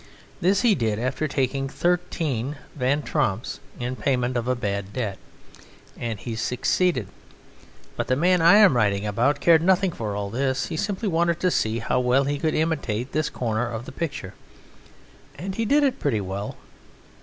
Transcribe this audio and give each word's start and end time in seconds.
This 0.41 0.61
he 0.63 0.73
did 0.73 0.97
after 0.97 1.27
taking 1.27 1.69
thirteen 1.69 2.55
Van 2.75 3.03
Tromps 3.03 3.59
in 3.79 3.95
payment 3.95 4.35
of 4.35 4.47
a 4.47 4.55
bad 4.55 4.91
debt, 4.93 5.19
and 5.95 6.19
he 6.19 6.35
succeeded. 6.35 7.07
But 7.95 8.07
the 8.07 8.15
man 8.15 8.41
I 8.41 8.55
am 8.55 8.75
writing 8.75 9.05
about 9.05 9.39
cared 9.41 9.61
nothing 9.61 9.91
for 9.91 10.15
all 10.15 10.31
this: 10.31 10.69
he 10.69 10.75
simply 10.75 11.07
wanted 11.07 11.39
to 11.41 11.51
see 11.51 11.77
how 11.77 11.99
well 11.99 12.23
he 12.23 12.39
could 12.39 12.55
imitate 12.55 13.11
this 13.11 13.29
corner 13.29 13.69
of 13.69 13.85
the 13.85 13.91
picture, 13.91 14.33
and 15.37 15.53
he 15.53 15.65
did 15.65 15.83
it 15.83 15.99
pretty 15.99 16.19
well. 16.21 16.57